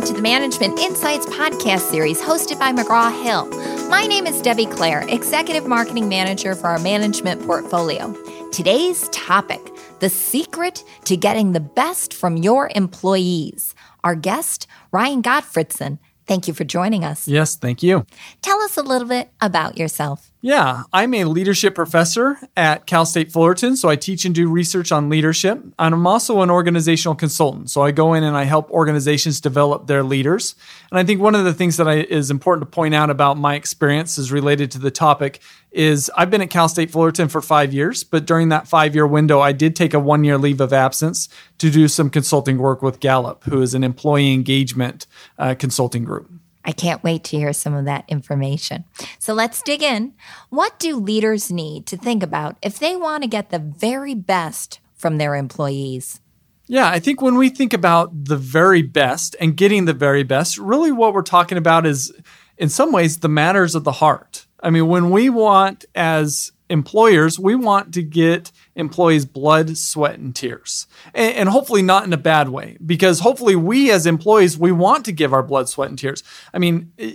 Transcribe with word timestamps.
Welcome 0.00 0.16
to 0.16 0.22
the 0.22 0.28
Management 0.30 0.78
Insights 0.78 1.26
podcast 1.26 1.90
series 1.90 2.22
hosted 2.22 2.58
by 2.58 2.72
McGraw 2.72 3.12
Hill. 3.22 3.44
My 3.90 4.06
name 4.06 4.26
is 4.26 4.40
Debbie 4.40 4.64
Clare, 4.64 5.04
Executive 5.06 5.66
Marketing 5.66 6.08
Manager 6.08 6.54
for 6.54 6.68
our 6.68 6.78
management 6.78 7.42
portfolio. 7.46 8.16
Today's 8.50 9.10
topic 9.10 9.60
the 9.98 10.08
secret 10.08 10.84
to 11.04 11.18
getting 11.18 11.52
the 11.52 11.60
best 11.60 12.14
from 12.14 12.38
your 12.38 12.70
employees. 12.74 13.74
Our 14.02 14.14
guest, 14.14 14.66
Ryan 14.90 15.22
Gottfredson. 15.22 15.98
Thank 16.26 16.48
you 16.48 16.54
for 16.54 16.64
joining 16.64 17.04
us. 17.04 17.28
Yes, 17.28 17.56
thank 17.56 17.82
you. 17.82 18.06
Tell 18.40 18.58
us 18.62 18.78
a 18.78 18.82
little 18.82 19.06
bit 19.06 19.28
about 19.42 19.76
yourself. 19.76 20.29
Yeah, 20.42 20.84
I'm 20.90 21.12
a 21.12 21.24
leadership 21.24 21.74
professor 21.74 22.38
at 22.56 22.86
Cal 22.86 23.04
State 23.04 23.30
Fullerton, 23.30 23.76
so 23.76 23.90
I 23.90 23.96
teach 23.96 24.24
and 24.24 24.34
do 24.34 24.48
research 24.48 24.90
on 24.90 25.10
leadership. 25.10 25.62
And 25.78 25.94
I'm 25.94 26.06
also 26.06 26.40
an 26.40 26.50
organizational 26.50 27.14
consultant, 27.14 27.68
so 27.68 27.82
I 27.82 27.90
go 27.90 28.14
in 28.14 28.24
and 28.24 28.34
I 28.34 28.44
help 28.44 28.70
organizations 28.70 29.38
develop 29.38 29.86
their 29.86 30.02
leaders. 30.02 30.54
And 30.90 30.98
I 30.98 31.04
think 31.04 31.20
one 31.20 31.34
of 31.34 31.44
the 31.44 31.52
things 31.52 31.76
that 31.76 31.86
I, 31.86 31.96
is 31.96 32.30
important 32.30 32.66
to 32.66 32.74
point 32.74 32.94
out 32.94 33.10
about 33.10 33.36
my 33.36 33.54
experience 33.54 34.16
is 34.16 34.32
related 34.32 34.70
to 34.70 34.78
the 34.78 34.90
topic 34.90 35.40
is 35.72 36.10
I've 36.16 36.30
been 36.30 36.40
at 36.40 36.48
Cal 36.48 36.70
State 36.70 36.90
Fullerton 36.90 37.28
for 37.28 37.42
five 37.42 37.74
years, 37.74 38.02
but 38.02 38.24
during 38.24 38.48
that 38.48 38.66
five 38.66 38.94
year 38.94 39.06
window, 39.06 39.40
I 39.40 39.52
did 39.52 39.76
take 39.76 39.92
a 39.92 40.00
one 40.00 40.24
year 40.24 40.38
leave 40.38 40.62
of 40.62 40.72
absence 40.72 41.28
to 41.58 41.70
do 41.70 41.86
some 41.86 42.08
consulting 42.08 42.56
work 42.56 42.80
with 42.80 42.98
Gallup, 43.00 43.44
who 43.44 43.60
is 43.60 43.74
an 43.74 43.84
employee 43.84 44.32
engagement 44.32 45.06
uh, 45.38 45.54
consulting 45.58 46.04
group. 46.04 46.39
I 46.64 46.72
can't 46.72 47.02
wait 47.02 47.24
to 47.24 47.38
hear 47.38 47.52
some 47.52 47.74
of 47.74 47.86
that 47.86 48.04
information. 48.08 48.84
So 49.18 49.32
let's 49.32 49.62
dig 49.62 49.82
in. 49.82 50.12
What 50.50 50.78
do 50.78 50.96
leaders 50.96 51.50
need 51.50 51.86
to 51.86 51.96
think 51.96 52.22
about 52.22 52.56
if 52.62 52.78
they 52.78 52.96
want 52.96 53.22
to 53.22 53.28
get 53.28 53.50
the 53.50 53.58
very 53.58 54.14
best 54.14 54.80
from 54.94 55.18
their 55.18 55.34
employees? 55.34 56.20
Yeah, 56.66 56.88
I 56.88 57.00
think 57.00 57.20
when 57.20 57.36
we 57.36 57.48
think 57.48 57.72
about 57.72 58.26
the 58.26 58.36
very 58.36 58.82
best 58.82 59.34
and 59.40 59.56
getting 59.56 59.86
the 59.86 59.94
very 59.94 60.22
best, 60.22 60.56
really 60.56 60.92
what 60.92 61.14
we're 61.14 61.22
talking 61.22 61.58
about 61.58 61.84
is, 61.84 62.12
in 62.58 62.68
some 62.68 62.92
ways, 62.92 63.18
the 63.18 63.28
matters 63.28 63.74
of 63.74 63.84
the 63.84 63.92
heart. 63.92 64.46
I 64.62 64.70
mean, 64.70 64.86
when 64.86 65.10
we 65.10 65.30
want, 65.30 65.84
as 65.94 66.52
employers, 66.70 67.38
we 67.38 67.54
want 67.54 67.92
to 67.94 68.02
get 68.02 68.52
employees 68.76 69.26
blood, 69.26 69.76
sweat, 69.76 70.18
and 70.18 70.34
tears. 70.34 70.86
And, 71.12 71.36
and, 71.36 71.48
hopefully 71.48 71.82
not 71.82 72.04
in 72.04 72.12
a 72.12 72.18
bad 72.18 72.48
way, 72.48 72.78
because 72.84 73.20
hopefully 73.20 73.56
we 73.56 73.90
as 73.90 74.06
employees, 74.06 74.56
we 74.56 74.72
want 74.72 75.04
to 75.06 75.12
give 75.12 75.32
our 75.32 75.42
blood, 75.42 75.68
sweat, 75.68 75.90
and 75.90 75.98
tears. 75.98 76.22
I 76.54 76.58
mean, 76.58 76.92
eh, 76.98 77.12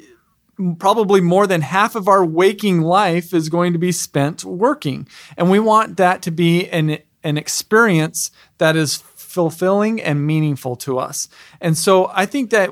probably 0.78 1.22
more 1.22 1.48
than 1.48 1.61
half 1.61 1.95
of 1.95 2.08
our 2.08 2.26
waking 2.26 2.81
life 2.81 3.33
is 3.33 3.50
going 3.50 3.73
to 3.73 3.80
be 3.80 3.92
spent 3.92 4.44
working. 4.44 5.08
And 5.38 5.50
we 5.50 5.59
want 5.59 5.98
that 5.98 6.22
to 6.23 6.31
be 6.31 6.67
an, 6.70 7.00
an 7.23 7.38
experience 7.38 8.31
that 8.58 8.76
is 8.76 8.98
fulfilling 8.98 10.02
and 10.02 10.26
meaningful 10.26 10.76
to 10.78 10.98
us. 10.98 11.28
And 11.59 11.78
so 11.78 12.09
I 12.14 12.26
think 12.26 12.52
that 12.52 12.72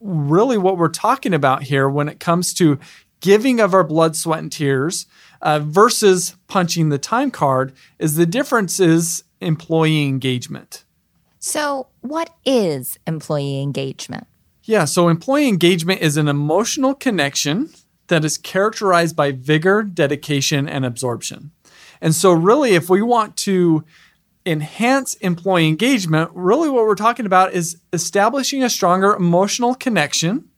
really 0.00 0.58
what 0.58 0.78
we're 0.78 0.88
talking 0.88 1.34
about 1.34 1.64
here 1.64 1.88
when 1.88 2.08
it 2.08 2.18
comes 2.18 2.54
to 2.54 2.78
giving 3.20 3.60
of 3.60 3.74
our 3.74 3.84
blood, 3.84 4.16
sweat, 4.16 4.40
and 4.40 4.52
tears 4.52 5.06
uh, 5.42 5.58
versus 5.60 6.36
punching 6.48 6.88
the 6.88 6.98
time 6.98 7.30
card 7.30 7.72
is 7.98 8.16
the 8.16 8.26
difference 8.26 8.80
is 8.80 9.24
employee 9.40 10.04
engagement. 10.04 10.84
So, 11.38 11.88
what 12.00 12.34
is 12.44 12.98
employee 13.06 13.62
engagement? 13.62 14.26
Yeah, 14.64 14.84
so 14.84 15.08
employee 15.08 15.48
engagement 15.48 16.02
is 16.02 16.16
an 16.16 16.28
emotional 16.28 16.94
connection 16.94 17.70
that 18.08 18.24
is 18.24 18.36
characterized 18.36 19.16
by 19.16 19.32
vigor, 19.32 19.82
dedication, 19.82 20.68
and 20.68 20.84
absorption. 20.84 21.52
And 22.00 22.14
so, 22.14 22.32
really, 22.32 22.74
if 22.74 22.90
we 22.90 23.00
want 23.00 23.36
to 23.38 23.84
enhance 24.44 25.14
employee 25.14 25.68
engagement, 25.68 26.30
really 26.34 26.68
what 26.68 26.84
we're 26.84 26.94
talking 26.94 27.26
about 27.26 27.52
is 27.52 27.78
establishing 27.92 28.62
a 28.62 28.70
stronger 28.70 29.14
emotional 29.14 29.74
connection 29.74 30.48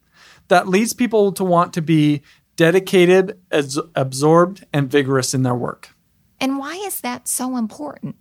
that 0.49 0.69
leads 0.69 0.93
people 0.93 1.33
to 1.33 1.45
want 1.45 1.73
to 1.75 1.83
be 1.83 2.23
dedicated, 2.63 3.37
as 3.51 3.77
absorbed, 3.97 4.65
and 4.73 4.89
vigorous 4.89 5.35
in 5.35 5.43
their 5.43 5.53
work. 5.53 5.97
And 6.39 6.61
why 6.61 6.77
is 6.77 7.01
that 7.01 7.27
so 7.27 7.57
important? 7.57 8.15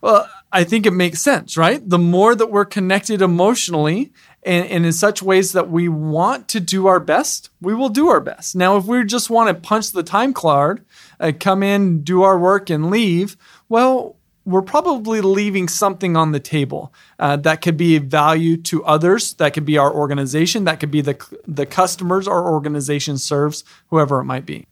Well, 0.00 0.30
I 0.50 0.64
think 0.64 0.86
it 0.86 0.92
makes 0.92 1.20
sense, 1.20 1.58
right? 1.58 1.86
The 1.86 1.98
more 1.98 2.34
that 2.34 2.50
we're 2.50 2.64
connected 2.64 3.20
emotionally 3.20 4.10
and, 4.42 4.66
and, 4.66 4.86
in 4.86 4.94
such 4.94 5.22
ways 5.22 5.52
that 5.52 5.70
we 5.70 5.90
want 5.90 6.48
to 6.48 6.58
do 6.58 6.86
our 6.86 7.00
best, 7.00 7.50
we 7.60 7.74
will 7.74 7.90
do 7.90 8.08
our 8.08 8.20
best. 8.20 8.56
Now, 8.56 8.78
if 8.78 8.86
we 8.86 9.04
just 9.04 9.28
want 9.28 9.48
to 9.48 9.68
punch 9.68 9.92
the 9.92 10.02
time 10.02 10.32
card, 10.32 10.86
uh, 11.20 11.32
come 11.38 11.62
in, 11.62 12.02
do 12.02 12.22
our 12.22 12.38
work, 12.38 12.70
and 12.70 12.90
leave, 12.90 13.36
well, 13.68 14.16
we're 14.44 14.62
probably 14.62 15.20
leaving 15.20 15.68
something 15.68 16.16
on 16.16 16.32
the 16.32 16.40
table 16.40 16.92
uh, 17.18 17.36
that 17.36 17.62
could 17.62 17.76
be 17.76 17.98
value 17.98 18.56
to 18.56 18.84
others. 18.84 19.34
That 19.34 19.54
could 19.54 19.64
be 19.64 19.78
our 19.78 19.92
organization. 19.92 20.64
That 20.64 20.80
could 20.80 20.90
be 20.90 21.00
the 21.00 21.16
the 21.46 21.66
customers 21.66 22.26
our 22.26 22.50
organization 22.50 23.18
serves, 23.18 23.64
whoever 23.88 24.20
it 24.20 24.24
might 24.24 24.46
be 24.46 24.66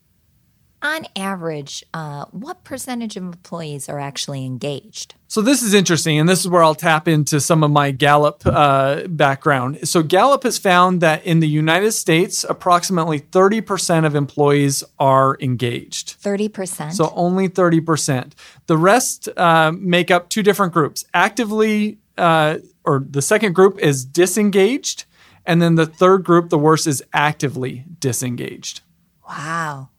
on 0.82 1.06
average, 1.14 1.84
uh, 1.92 2.24
what 2.30 2.64
percentage 2.64 3.16
of 3.16 3.22
employees 3.22 3.88
are 3.88 3.98
actually 3.98 4.44
engaged? 4.46 5.14
So 5.28 5.42
this 5.42 5.62
is 5.62 5.74
interesting, 5.74 6.18
and 6.18 6.28
this 6.28 6.40
is 6.40 6.48
where 6.48 6.62
I'll 6.62 6.74
tap 6.74 7.06
into 7.06 7.40
some 7.40 7.62
of 7.62 7.70
my 7.70 7.90
Gallup 7.90 8.42
uh, 8.44 9.06
background. 9.06 9.88
So 9.88 10.02
Gallup 10.02 10.42
has 10.42 10.58
found 10.58 11.00
that 11.02 11.24
in 11.24 11.40
the 11.40 11.48
United 11.48 11.92
States, 11.92 12.44
approximately 12.48 13.20
30% 13.20 14.06
of 14.06 14.14
employees 14.14 14.82
are 14.98 15.36
engaged. 15.40 16.20
30%? 16.22 16.92
So 16.92 17.12
only 17.14 17.48
30%. 17.48 18.32
The 18.66 18.76
rest 18.76 19.28
uh, 19.36 19.72
make 19.72 20.10
up 20.10 20.30
two 20.30 20.42
different 20.42 20.72
groups. 20.72 21.04
Actively, 21.14 21.98
uh, 22.16 22.58
or 22.84 23.04
the 23.08 23.22
second 23.22 23.54
group 23.54 23.78
is 23.78 24.04
disengaged, 24.04 25.04
and 25.46 25.60
then 25.60 25.74
the 25.74 25.86
third 25.86 26.24
group, 26.24 26.48
the 26.48 26.58
worst, 26.58 26.86
is 26.86 27.02
actively 27.12 27.84
disengaged. 28.00 28.80
Wow 29.28 29.90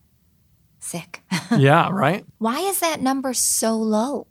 sick. 0.91 1.23
yeah, 1.57 1.89
right? 1.91 2.25
Why 2.37 2.59
is 2.59 2.79
that 2.79 3.01
number 3.01 3.33
so 3.33 3.75
low? 3.75 4.27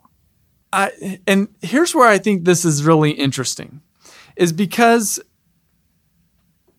I, 0.72 1.18
and 1.26 1.48
here's 1.62 1.94
where 1.94 2.06
I 2.06 2.18
think 2.18 2.44
this 2.44 2.64
is 2.64 2.84
really 2.84 3.10
interesting 3.10 3.80
is 4.36 4.52
because 4.52 5.18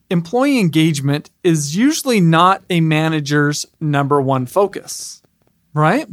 employee 0.09 0.59
engagement 0.59 1.29
is 1.43 1.75
usually 1.75 2.21
not 2.21 2.63
a 2.69 2.79
manager's 2.81 3.65
number 3.79 4.21
one 4.21 4.45
focus, 4.45 5.21
right? 5.73 6.07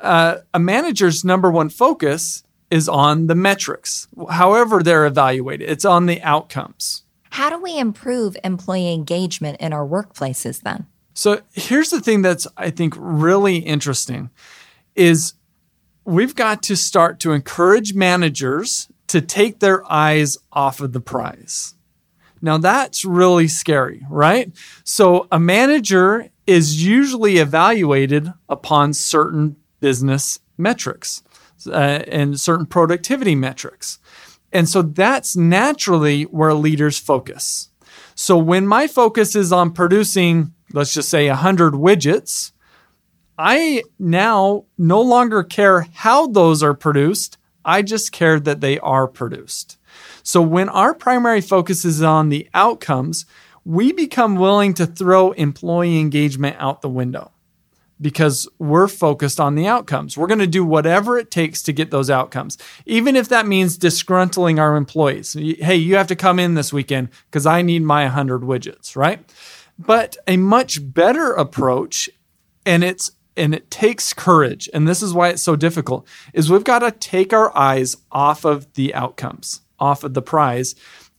Uh, 0.00 0.38
a 0.54 0.58
manager's 0.58 1.24
number 1.24 1.50
one 1.50 1.68
focus 1.68 2.44
is 2.70 2.88
on 2.88 3.26
the 3.26 3.34
metrics, 3.34 4.08
however 4.30 4.82
they're 4.82 5.06
evaluated, 5.06 5.68
it's 5.68 5.84
on 5.84 6.06
the 6.06 6.20
outcomes. 6.22 7.02
How 7.30 7.50
do 7.50 7.60
we 7.60 7.78
improve 7.78 8.36
employee 8.44 8.92
engagement 8.92 9.60
in 9.60 9.72
our 9.72 9.86
workplaces 9.86 10.62
then? 10.62 10.86
So 11.18 11.40
here's 11.52 11.90
the 11.90 12.00
thing 12.00 12.22
that's 12.22 12.46
I 12.56 12.70
think 12.70 12.94
really 12.96 13.56
interesting 13.56 14.30
is 14.94 15.34
we've 16.04 16.36
got 16.36 16.62
to 16.62 16.76
start 16.76 17.18
to 17.20 17.32
encourage 17.32 17.92
managers 17.92 18.86
to 19.08 19.20
take 19.20 19.58
their 19.58 19.82
eyes 19.90 20.38
off 20.52 20.80
of 20.80 20.92
the 20.92 21.00
prize. 21.00 21.74
Now 22.40 22.56
that's 22.56 23.04
really 23.04 23.48
scary, 23.48 24.06
right? 24.08 24.52
So 24.84 25.26
a 25.32 25.40
manager 25.40 26.30
is 26.46 26.86
usually 26.86 27.38
evaluated 27.38 28.32
upon 28.48 28.94
certain 28.94 29.56
business 29.80 30.38
metrics 30.56 31.24
uh, 31.66 32.04
and 32.06 32.38
certain 32.38 32.66
productivity 32.66 33.34
metrics. 33.34 33.98
And 34.52 34.68
so 34.68 34.82
that's 34.82 35.34
naturally 35.34 36.22
where 36.22 36.54
leaders 36.54 36.96
focus. 36.96 37.70
So 38.14 38.38
when 38.38 38.68
my 38.68 38.86
focus 38.86 39.34
is 39.34 39.52
on 39.52 39.72
producing 39.72 40.54
let's 40.72 40.94
just 40.94 41.08
say 41.08 41.28
100 41.28 41.74
widgets, 41.74 42.52
I 43.38 43.84
now 43.98 44.64
no 44.76 45.00
longer 45.00 45.42
care 45.42 45.86
how 45.94 46.26
those 46.26 46.62
are 46.62 46.74
produced. 46.74 47.38
I 47.64 47.82
just 47.82 48.12
care 48.12 48.40
that 48.40 48.60
they 48.60 48.78
are 48.80 49.06
produced. 49.06 49.78
So 50.22 50.42
when 50.42 50.68
our 50.68 50.94
primary 50.94 51.40
focus 51.40 51.84
is 51.84 52.02
on 52.02 52.28
the 52.28 52.48
outcomes, 52.52 53.26
we 53.64 53.92
become 53.92 54.36
willing 54.36 54.74
to 54.74 54.86
throw 54.86 55.32
employee 55.32 56.00
engagement 56.00 56.56
out 56.58 56.82
the 56.82 56.88
window 56.88 57.30
because 58.00 58.48
we're 58.58 58.88
focused 58.88 59.40
on 59.40 59.54
the 59.54 59.66
outcomes. 59.66 60.16
We're 60.16 60.26
going 60.26 60.38
to 60.38 60.46
do 60.46 60.64
whatever 60.64 61.18
it 61.18 61.30
takes 61.30 61.62
to 61.64 61.72
get 61.72 61.90
those 61.90 62.10
outcomes, 62.10 62.58
even 62.86 63.16
if 63.16 63.28
that 63.28 63.46
means 63.46 63.78
disgruntling 63.78 64.58
our 64.58 64.76
employees. 64.76 65.32
Hey, 65.32 65.76
you 65.76 65.96
have 65.96 66.06
to 66.08 66.16
come 66.16 66.38
in 66.38 66.54
this 66.54 66.72
weekend 66.72 67.08
because 67.26 67.46
I 67.46 67.62
need 67.62 67.82
my 67.82 68.04
100 68.04 68.42
widgets, 68.42 68.96
right? 68.96 69.20
But 69.78 70.16
a 70.26 70.36
much 70.36 70.92
better 70.92 71.32
approach, 71.32 72.10
and 72.66 72.82
it's 72.82 73.12
and 73.36 73.54
it 73.54 73.70
takes 73.70 74.12
courage, 74.12 74.68
and 74.74 74.88
this 74.88 75.00
is 75.00 75.14
why 75.14 75.28
it's 75.28 75.42
so 75.42 75.54
difficult, 75.54 76.06
is 76.34 76.50
we've 76.50 76.64
got 76.64 76.80
to 76.80 76.90
take 76.90 77.32
our 77.32 77.56
eyes 77.56 77.96
off 78.10 78.44
of 78.44 78.72
the 78.74 78.92
outcomes, 78.94 79.60
off 79.78 80.02
of 80.02 80.14
the 80.14 80.22
prize, 80.22 80.74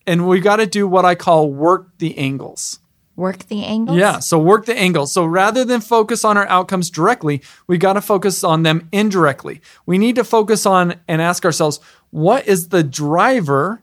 and 0.05 0.27
we've 0.27 0.43
got 0.43 0.57
to 0.57 0.67
do 0.67 0.85
what 0.85 1.05
I 1.05 1.15
call 1.15 1.51
work 1.51 1.97
the 1.99 2.17
angles. 2.17 2.79
Work 3.15 3.47
the 3.47 3.63
angles? 3.63 3.97
Yeah, 3.97 4.19
so 4.19 4.39
work 4.39 4.65
the 4.65 4.77
angles. 4.77 5.11
So 5.11 5.25
rather 5.25 5.65
than 5.65 5.81
focus 5.81 6.23
on 6.23 6.37
our 6.37 6.47
outcomes 6.47 6.89
directly, 6.89 7.41
we've 7.67 7.79
got 7.79 7.93
to 7.93 8.01
focus 8.01 8.43
on 8.43 8.63
them 8.63 8.87
indirectly. 8.91 9.61
We 9.85 9.97
need 9.97 10.15
to 10.15 10.23
focus 10.23 10.65
on 10.65 10.95
and 11.07 11.21
ask 11.21 11.43
ourselves, 11.43 11.79
what 12.11 12.47
is 12.47 12.69
the 12.69 12.83
driver 12.83 13.81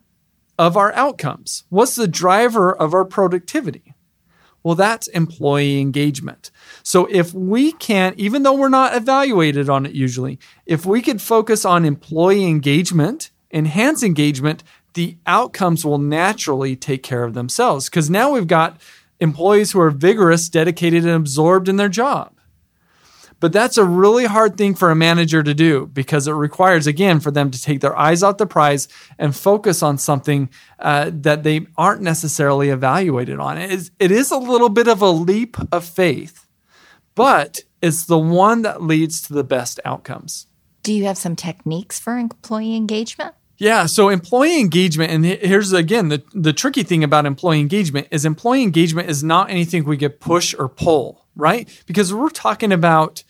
of 0.58 0.76
our 0.76 0.92
outcomes? 0.94 1.64
What's 1.68 1.96
the 1.96 2.08
driver 2.08 2.74
of 2.74 2.94
our 2.94 3.04
productivity? 3.04 3.94
Well, 4.66 4.74
that's 4.74 5.06
employee 5.06 5.80
engagement. 5.80 6.50
So 6.82 7.06
if 7.06 7.32
we 7.32 7.70
can't, 7.70 8.18
even 8.18 8.42
though 8.42 8.54
we're 8.54 8.68
not 8.68 8.96
evaluated 8.96 9.70
on 9.70 9.86
it 9.86 9.92
usually, 9.92 10.40
if 10.66 10.84
we 10.84 11.02
could 11.02 11.22
focus 11.22 11.64
on 11.64 11.84
employee 11.84 12.46
engagement, 12.46 13.30
enhance 13.52 14.02
engagement, 14.02 14.64
the 14.94 15.18
outcomes 15.24 15.84
will 15.84 15.98
naturally 15.98 16.74
take 16.74 17.04
care 17.04 17.22
of 17.22 17.34
themselves. 17.34 17.88
Because 17.88 18.10
now 18.10 18.32
we've 18.32 18.48
got 18.48 18.80
employees 19.20 19.70
who 19.70 19.78
are 19.78 19.92
vigorous, 19.92 20.48
dedicated, 20.48 21.04
and 21.04 21.14
absorbed 21.14 21.68
in 21.68 21.76
their 21.76 21.88
job. 21.88 22.35
But 23.38 23.52
that's 23.52 23.76
a 23.76 23.84
really 23.84 24.24
hard 24.24 24.56
thing 24.56 24.74
for 24.74 24.90
a 24.90 24.94
manager 24.94 25.42
to 25.42 25.52
do 25.52 25.86
because 25.86 26.26
it 26.26 26.32
requires, 26.32 26.86
again, 26.86 27.20
for 27.20 27.30
them 27.30 27.50
to 27.50 27.60
take 27.60 27.80
their 27.80 27.96
eyes 27.96 28.22
off 28.22 28.38
the 28.38 28.46
prize 28.46 28.88
and 29.18 29.36
focus 29.36 29.82
on 29.82 29.98
something 29.98 30.48
uh, 30.78 31.10
that 31.12 31.42
they 31.42 31.66
aren't 31.76 32.00
necessarily 32.00 32.70
evaluated 32.70 33.38
on. 33.38 33.58
It 33.58 33.70
is, 33.70 33.90
it 33.98 34.10
is 34.10 34.30
a 34.30 34.38
little 34.38 34.70
bit 34.70 34.88
of 34.88 35.02
a 35.02 35.10
leap 35.10 35.56
of 35.70 35.84
faith, 35.84 36.46
but 37.14 37.60
it's 37.82 38.06
the 38.06 38.18
one 38.18 38.62
that 38.62 38.82
leads 38.82 39.20
to 39.22 39.34
the 39.34 39.44
best 39.44 39.80
outcomes. 39.84 40.46
Do 40.82 40.94
you 40.94 41.04
have 41.04 41.18
some 41.18 41.36
techniques 41.36 41.98
for 41.98 42.16
employee 42.16 42.74
engagement? 42.74 43.34
Yeah, 43.58 43.86
so 43.86 44.10
employee 44.10 44.60
engagement, 44.60 45.10
and 45.10 45.24
here's 45.24 45.72
again 45.72 46.08
the, 46.08 46.22
the 46.34 46.52
tricky 46.52 46.82
thing 46.82 47.02
about 47.02 47.24
employee 47.24 47.60
engagement 47.60 48.08
is 48.10 48.24
employee 48.24 48.62
engagement 48.62 49.08
is 49.08 49.24
not 49.24 49.50
anything 49.50 49.84
we 49.84 49.96
get 49.96 50.20
push 50.20 50.54
or 50.58 50.68
pull, 50.68 51.26
right? 51.34 51.68
Because 51.86 52.12
we're 52.12 52.28
talking 52.28 52.70
about 52.70 53.22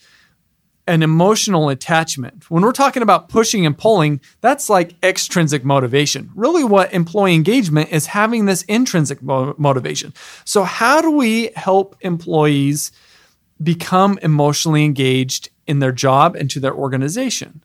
an 0.85 1.03
emotional 1.03 1.69
attachment. 1.69 2.49
When 2.49 2.63
we're 2.63 2.71
talking 2.71 3.03
about 3.03 3.29
pushing 3.29 3.65
and 3.65 3.77
pulling, 3.77 4.21
that's 4.41 4.69
like 4.69 4.95
extrinsic 5.03 5.63
motivation. 5.63 6.29
Really, 6.35 6.63
what 6.63 6.93
employee 6.93 7.35
engagement 7.35 7.89
is 7.91 8.07
having 8.07 8.45
this 8.45 8.63
intrinsic 8.63 9.21
mo- 9.21 9.55
motivation. 9.57 10.13
So, 10.43 10.63
how 10.63 11.01
do 11.01 11.11
we 11.11 11.51
help 11.55 11.95
employees 12.01 12.91
become 13.61 14.19
emotionally 14.21 14.83
engaged 14.83 15.49
in 15.67 15.79
their 15.79 15.91
job 15.93 16.35
and 16.35 16.49
to 16.51 16.59
their 16.59 16.73
organization? 16.73 17.63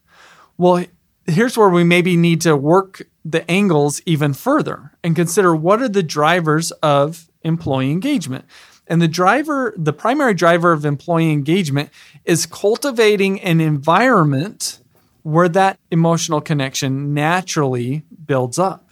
Well, 0.58 0.84
here's 1.26 1.56
where 1.56 1.68
we 1.68 1.84
maybe 1.84 2.16
need 2.16 2.40
to 2.42 2.56
work 2.56 3.02
the 3.24 3.48
angles 3.50 4.02
even 4.06 4.34
further 4.34 4.92
and 5.04 5.14
consider 5.14 5.54
what 5.54 5.80
are 5.80 5.88
the 5.88 6.02
drivers 6.02 6.70
of 6.82 7.28
employee 7.42 7.90
engagement. 7.90 8.44
And 8.86 9.00
the 9.00 9.08
driver, 9.08 9.72
the 9.76 9.92
primary 9.92 10.34
driver 10.34 10.72
of 10.72 10.84
employee 10.84 11.30
engagement 11.30 11.90
is 12.24 12.46
cultivating 12.46 13.40
an 13.40 13.60
environment 13.60 14.80
where 15.22 15.48
that 15.48 15.78
emotional 15.90 16.40
connection 16.40 17.14
naturally 17.14 18.02
builds 18.26 18.58
up. 18.58 18.90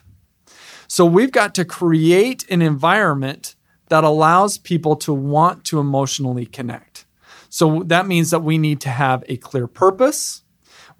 So 0.86 1.04
we've 1.04 1.32
got 1.32 1.54
to 1.56 1.64
create 1.64 2.44
an 2.48 2.62
environment 2.62 3.56
that 3.88 4.04
allows 4.04 4.58
people 4.58 4.94
to 4.96 5.12
want 5.12 5.64
to 5.66 5.80
emotionally 5.80 6.46
connect. 6.46 7.04
So 7.48 7.82
that 7.84 8.06
means 8.06 8.30
that 8.30 8.40
we 8.40 8.58
need 8.58 8.80
to 8.82 8.90
have 8.90 9.24
a 9.28 9.36
clear 9.36 9.66
purpose 9.66 10.42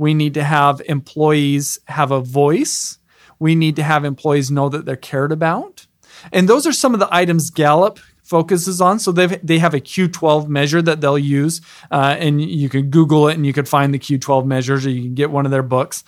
we 0.01 0.15
need 0.15 0.33
to 0.33 0.43
have 0.43 0.81
employees 0.87 1.79
have 1.85 2.11
a 2.11 2.23
voice. 2.23 2.99
We 3.39 3.55
need 3.55 3.77
to 3.77 3.83
have 3.83 4.03
employees 4.03 4.51
know 4.51 4.71
that 4.71 4.87
they're 4.87 4.97
cared 4.97 5.31
about. 5.31 5.87
And 6.33 6.49
those 6.49 6.67
are 6.67 6.73
some 6.73 6.95
of 6.95 7.01
the 7.01 7.15
items 7.15 7.51
Gallup 7.51 7.99
focuses 8.23 8.81
on. 8.81 8.99
So 8.99 9.13
they 9.13 9.27
they 9.27 9.59
have 9.59 9.75
a 9.75 9.81
Q12 9.81 10.49
measure 10.49 10.81
that 10.81 11.03
they'll 11.03 11.19
use, 11.19 11.61
uh, 11.91 12.17
and 12.19 12.41
you 12.41 12.71
can 12.71 12.89
Google 12.89 13.29
it 13.29 13.35
and 13.35 13.45
you 13.45 13.53
can 13.53 13.67
find 13.67 13.93
the 13.93 13.99
Q12 13.99 14.47
measures, 14.47 14.87
or 14.87 14.91
you 14.91 15.03
can 15.03 15.15
get 15.15 15.31
one 15.31 15.45
of 15.45 15.51
their 15.51 15.63
books, 15.63 16.03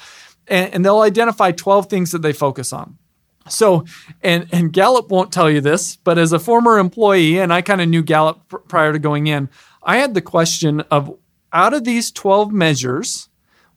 and, 0.46 0.72
and 0.72 0.84
they'll 0.84 1.00
identify 1.00 1.50
12 1.52 1.90
things 1.90 2.12
that 2.12 2.22
they 2.22 2.32
focus 2.32 2.72
on. 2.72 2.96
So, 3.50 3.84
and 4.22 4.46
and 4.52 4.72
Gallup 4.72 5.10
won't 5.10 5.32
tell 5.32 5.50
you 5.50 5.60
this, 5.60 5.96
but 5.96 6.16
as 6.16 6.32
a 6.32 6.38
former 6.38 6.78
employee, 6.78 7.38
and 7.38 7.52
I 7.52 7.60
kind 7.60 7.82
of 7.82 7.90
knew 7.90 8.02
Gallup 8.02 8.48
pr- 8.48 8.56
prior 8.56 8.92
to 8.94 8.98
going 8.98 9.26
in, 9.26 9.50
I 9.82 9.98
had 9.98 10.14
the 10.14 10.22
question 10.22 10.80
of 10.90 11.14
out 11.52 11.74
of 11.74 11.84
these 11.84 12.10
12 12.10 12.52
measures, 12.52 13.28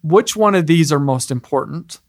which 0.06 0.36
one 0.36 0.54
of 0.54 0.68
these 0.68 0.92
are 0.92 1.00
most 1.00 1.32
important 1.32 2.00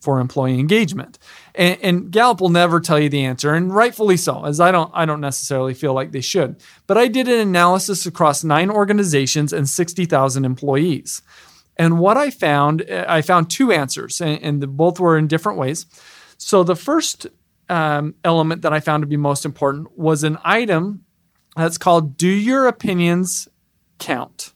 for 0.00 0.20
employee 0.20 0.60
engagement? 0.60 1.18
And, 1.54 1.78
and, 1.82 2.10
Gallup 2.10 2.40
will 2.40 2.50
never 2.50 2.80
tell 2.80 2.98
you 2.98 3.08
the 3.08 3.24
answer, 3.24 3.54
and 3.54 3.74
rightfully 3.74 4.18
so, 4.18 4.44
as 4.44 4.60
I 4.60 4.70
don't 4.70 4.90
I 4.94 5.06
don't 5.06 5.22
necessarily 5.22 5.72
feel 5.72 5.94
like 5.94 6.12
they 6.12 6.20
should. 6.20 6.62
But 6.86 6.98
I 6.98 7.08
did 7.08 7.28
an 7.28 7.40
analysis 7.40 8.04
across 8.04 8.44
nine 8.44 8.70
organizations 8.70 9.52
and 9.52 9.68
60,000 9.68 10.44
employees. 10.44 11.22
And 11.78 11.98
what 11.98 12.16
I 12.16 12.30
found, 12.30 12.82
I 12.90 13.22
found 13.22 13.50
two 13.50 13.72
answers, 13.72 14.20
and, 14.20 14.42
and 14.42 14.76
both 14.76 15.00
were 15.00 15.16
in 15.16 15.26
different 15.26 15.58
ways. 15.58 15.86
So 16.38 16.62
the 16.62 16.76
first 16.76 17.26
um, 17.68 18.14
element 18.22 18.62
that 18.62 18.72
I 18.72 18.80
found 18.80 19.02
to 19.02 19.06
be 19.06 19.16
most 19.16 19.44
important 19.44 19.96
was 19.98 20.24
an 20.24 20.38
item 20.44 21.04
that's 21.56 21.78
called 21.78 22.18
Do 22.18 22.28
Your 22.28 22.66
Opinions 22.66 23.48
Count? 23.98 24.52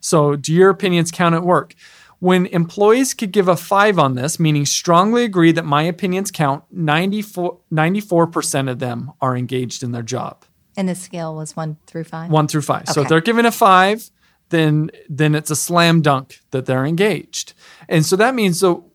So, 0.00 0.36
do 0.36 0.52
your 0.52 0.70
opinions 0.70 1.10
count 1.10 1.34
at 1.34 1.42
work? 1.42 1.74
When 2.20 2.46
employees 2.46 3.14
could 3.14 3.30
give 3.30 3.46
a 3.46 3.56
five 3.56 3.98
on 3.98 4.14
this, 4.14 4.40
meaning 4.40 4.66
strongly 4.66 5.24
agree 5.24 5.52
that 5.52 5.64
my 5.64 5.82
opinions 5.84 6.30
count, 6.30 6.64
94, 6.72 7.58
94% 7.72 8.70
of 8.70 8.80
them 8.80 9.12
are 9.20 9.36
engaged 9.36 9.82
in 9.84 9.92
their 9.92 10.02
job. 10.02 10.44
And 10.76 10.88
the 10.88 10.94
scale 10.94 11.34
was 11.34 11.56
one 11.56 11.76
through 11.86 12.04
five? 12.04 12.30
One 12.30 12.48
through 12.48 12.62
five. 12.62 12.82
Okay. 12.82 12.92
So 12.92 13.02
if 13.02 13.08
they're 13.08 13.20
given 13.20 13.46
a 13.46 13.52
five, 13.52 14.10
then 14.50 14.90
then 15.08 15.34
it's 15.34 15.50
a 15.50 15.56
slam 15.56 16.02
dunk 16.02 16.40
that 16.50 16.66
they're 16.66 16.86
engaged. 16.86 17.54
And 17.88 18.04
so 18.04 18.16
that 18.16 18.34
means 18.34 18.60
so 18.60 18.90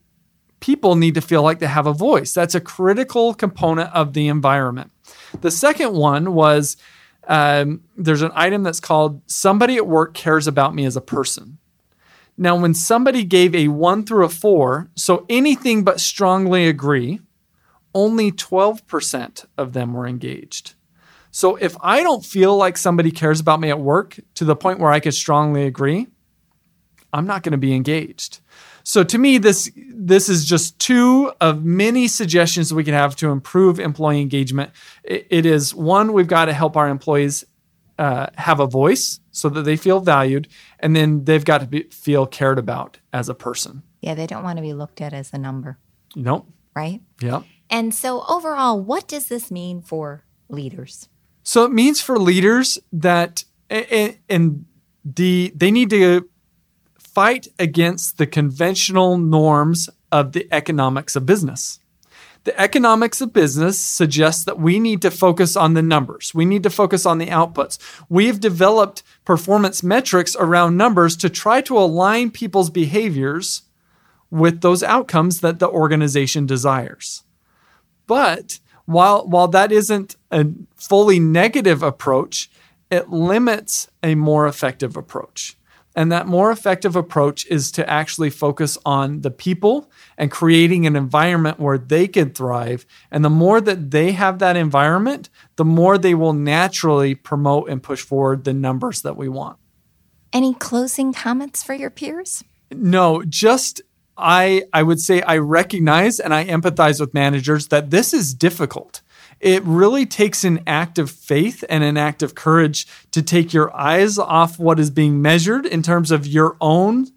people 0.59 0.95
need 0.95 1.13
to 1.15 1.21
feel 1.21 1.43
like 1.43 1.59
they 1.59 1.67
have 1.67 1.87
a 1.87 1.93
voice. 1.93 2.33
That's 2.33 2.55
a 2.55 2.61
critical 2.61 3.33
component 3.33 3.93
of 3.93 4.13
the 4.13 4.29
environment. 4.29 4.91
The 5.41 5.51
second 5.51 5.93
one 5.93 6.33
was 6.33 6.77
um, 7.27 7.81
there's 7.97 8.21
an 8.21 8.31
item 8.33 8.63
that's 8.63 8.79
called 8.79 9.21
somebody 9.29 9.75
at 9.75 9.87
work 9.87 10.13
cares 10.13 10.47
about 10.47 10.73
me 10.73 10.85
as 10.85 10.95
a 10.95 11.01
person. 11.01 11.57
Now, 12.38 12.56
when 12.56 12.74
somebody 12.74 13.24
gave 13.24 13.53
a 13.53 13.68
one 13.68 14.06
through 14.06 14.25
a 14.25 14.30
four, 14.30 14.89
so 14.95 15.25
anything 15.30 15.83
but 15.83 16.00
strongly 16.00 16.68
agree, 16.68 17.19
only 17.94 18.31
12% 18.31 19.45
of 19.57 19.74
them 19.74 19.94
were 19.94 20.07
engaged. 20.07 20.74
So 21.31 21.56
if 21.56 21.75
I 21.81 22.03
don't 22.03 22.25
feel 22.25 22.56
like 22.56 22.77
somebody 22.77 23.12
cares 23.12 23.39
about 23.39 23.59
me 23.59 23.69
at 23.69 23.80
work 23.80 24.19
to 24.35 24.45
the 24.45 24.56
point 24.56 24.80
where 24.80 24.91
I 24.91 25.00
could 25.00 25.13
strongly 25.13 25.65
agree, 25.65 26.07
I'm 27.12 27.27
not 27.27 27.44
going 27.44 27.51
to 27.51 27.57
be 27.57 27.75
engaged. 27.75 28.39
So 28.83 29.03
to 29.03 29.18
me, 29.18 29.38
this 29.38 29.71
this 29.75 30.27
is 30.27 30.45
just 30.45 30.77
two 30.77 31.31
of 31.39 31.63
many 31.63 32.07
suggestions 32.07 32.74
we 32.74 32.83
can 32.83 32.94
have 32.94 33.16
to 33.18 33.30
improve 33.30 33.80
employee 33.80 34.21
engagement. 34.21 34.71
it, 35.04 35.25
it 35.30 35.45
is 35.45 35.73
one, 35.73 36.13
we've 36.13 36.28
got 36.28 36.45
to 36.45 36.54
help 36.54 36.75
our 36.75 36.90
employees 36.90 37.45
uh, 38.04 38.28
have 38.36 38.60
a 38.60 38.68
voice 38.68 39.22
so 39.31 39.48
that 39.48 39.62
they 39.62 39.78
feel 39.78 40.02
valued, 40.02 40.50
and 40.80 40.94
then 40.94 41.24
they've 41.24 41.45
got 41.45 41.60
to 41.60 41.66
be, 41.66 41.83
feel 41.83 42.28
cared 42.28 42.60
about 42.60 43.00
as 43.14 43.30
a 43.30 43.33
person. 43.33 43.81
Yeah, 44.02 44.14
they 44.14 44.28
don't 44.28 44.44
want 44.44 44.57
to 44.57 44.62
be 44.62 44.74
looked 44.74 45.00
at 45.00 45.14
as 45.14 45.31
a 45.31 45.38
number. 45.38 45.78
Nope. 46.14 46.45
Right? 46.76 47.00
Yeah. 47.22 47.44
And 47.69 47.95
so, 47.95 48.26
overall, 48.28 48.78
what 48.81 49.07
does 49.07 49.28
this 49.28 49.50
mean 49.50 49.81
for 49.81 50.26
leaders? 50.50 51.07
So, 51.44 51.64
it 51.64 51.72
means 51.72 52.02
for 52.02 52.19
leaders 52.19 52.78
that, 52.92 53.45
and 53.69 54.66
the 55.06 55.54
they 55.56 55.72
need 55.72 55.90
to 55.92 56.30
fight 57.00 57.48
against 57.57 58.18
the 58.18 58.28
conventional 58.28 59.18
norms 59.18 59.90
of 60.12 60.33
the 60.33 60.45
economics 60.52 61.16
of 61.16 61.26
business. 61.26 61.80
The 62.44 62.59
economics 62.59 63.21
of 63.21 63.31
business 63.31 63.80
suggests 63.80 64.44
that 64.44 64.59
we 64.59 64.78
need 64.78 65.02
to 65.04 65.12
focus 65.12 65.56
on 65.56 65.76
the 65.76 65.81
numbers. 65.81 66.33
We 66.35 66.44
need 66.44 66.64
to 66.64 66.69
focus 66.69 67.06
on 67.06 67.18
the 67.18 67.28
outputs. 67.28 67.78
We've 68.09 68.40
developed 68.40 69.02
performance 69.23 69.81
metrics 69.81 70.35
around 70.38 70.76
numbers 70.76 71.16
to 71.18 71.30
try 71.30 71.62
to 71.62 71.78
align 71.78 72.31
people's 72.31 72.69
behaviors 72.69 73.62
with 74.30 74.62
those 74.62 74.83
outcomes 74.83 75.40
that 75.40 75.59
the 75.59 75.69
organization 75.69 76.45
desires. 76.45 77.23
But 78.07 78.59
while, 78.85 79.26
while 79.26 79.47
that 79.50 79.71
isn't 79.71 80.18
a 80.30 80.47
fully 80.76 81.19
negative 81.19 81.81
approach, 81.81 82.50
it 82.92 83.09
limits 83.09 83.90
a 84.02 84.16
more 84.16 84.47
effective 84.47 84.97
approach. 84.97 85.56
And 85.95 86.12
that 86.12 86.28
more 86.28 86.52
effective 86.52 86.95
approach 86.95 87.45
is 87.47 87.71
to 87.73 87.88
actually 87.90 88.31
focus 88.31 88.78
on 88.85 89.21
the 89.21 89.30
people 89.30 89.92
and 90.18 90.31
creating 90.31 90.88
an 90.88 90.95
environment 90.95 91.59
where 91.59 91.78
they 91.78 92.07
can 92.07 92.31
thrive. 92.31 92.85
And 93.12 93.23
the 93.23 93.30
more 93.30 93.62
that 93.62 93.92
they 93.92 94.14
have 94.14 94.40
that 94.40 94.57
environment, 94.57 95.30
the 95.56 95.66
more 95.66 95.97
they 95.97 96.16
will 96.16 96.33
naturally 96.33 97.14
promote 97.14 97.69
and 97.69 97.83
push 97.83 98.02
forward 98.02 98.44
the 98.44 98.54
numbers 98.54 99.02
that 99.04 99.18
we 99.18 99.30
want. 99.30 99.57
Any 100.31 100.56
closing 100.56 101.14
comments 101.14 101.62
for 101.62 101.76
your 101.76 101.92
peers? 101.92 102.44
No, 102.71 103.23
just 103.23 103.81
I 104.18 104.64
I 104.73 104.81
would 104.83 105.00
say 105.00 105.21
I 105.21 105.38
recognize 105.38 106.19
and 106.19 106.33
I 106.33 106.45
empathize 106.45 107.00
with 107.00 107.14
managers 107.14 107.68
that 107.68 107.92
this 107.92 108.14
is 108.14 108.33
difficult 108.33 109.02
it 109.44 109.62
really 109.64 110.06
takes 110.06 110.45
an 110.45 110.62
act 110.66 110.97
of 110.97 111.12
faith 111.12 111.66
and 111.68 111.83
an 111.83 111.97
act 111.97 112.23
of 112.23 112.33
courage 112.33 112.88
to 113.12 113.21
take 113.21 113.54
your 113.54 113.76
eyes 113.76 114.18
off 114.18 114.57
what 114.57 114.80
is 114.80 114.90
being 114.90 115.21
measured 115.21 115.66
in 115.66 115.83
terms 115.83 116.12
of 116.12 116.26
your 116.26 116.56
own 116.62 117.07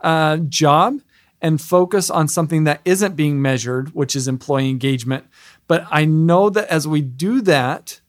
uh, 0.00 0.38
job 0.38 1.00
and 1.40 1.60
focus 1.60 2.10
on 2.10 2.26
something 2.26 2.64
that 2.64 2.80
isn't 2.84 3.14
being 3.14 3.40
measured, 3.40 3.94
which 3.94 4.16
is 4.16 4.26
employee 4.26 4.68
engagement. 4.68 5.26
But 5.68 5.86
I 5.88 6.04
know 6.04 6.50
that 6.50 6.68
as 6.68 6.88
we 6.88 7.02
do 7.02 7.40
that, 7.42 8.00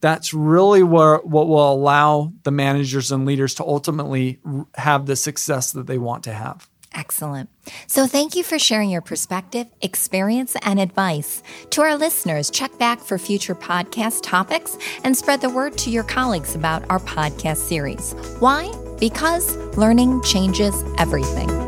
that's 0.00 0.34
really 0.34 0.82
where, 0.82 1.16
what 1.18 1.48
will 1.48 1.72
allow 1.72 2.30
the 2.42 2.50
managers 2.50 3.10
and 3.10 3.24
leaders 3.24 3.54
to 3.54 3.64
ultimately 3.64 4.38
have 4.74 5.06
the 5.06 5.16
success 5.16 5.72
that 5.72 5.86
they 5.86 5.96
want 5.96 6.24
to 6.24 6.34
have. 6.34 6.68
Excellent. 6.94 7.50
So, 7.86 8.06
thank 8.06 8.36
you 8.36 8.44
for 8.44 8.58
sharing 8.58 8.90
your 8.90 9.00
perspective, 9.00 9.66
experience, 9.82 10.54
and 10.62 10.78
advice. 10.78 11.42
To 11.70 11.82
our 11.82 11.96
listeners, 11.96 12.50
check 12.50 12.76
back 12.78 13.00
for 13.00 13.18
future 13.18 13.54
podcast 13.54 14.20
topics 14.22 14.78
and 15.02 15.16
spread 15.16 15.40
the 15.40 15.50
word 15.50 15.76
to 15.78 15.90
your 15.90 16.04
colleagues 16.04 16.54
about 16.54 16.88
our 16.90 17.00
podcast 17.00 17.56
series. 17.56 18.12
Why? 18.38 18.72
Because 19.00 19.56
learning 19.76 20.22
changes 20.22 20.74
everything. 20.98 21.63